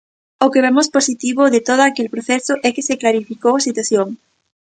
[0.45, 4.07] O que vemos positivo de todo aquel proceso é que se clarificou a situación.